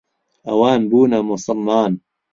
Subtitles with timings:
[0.47, 1.91] ئەوان بوونە موسڵمان.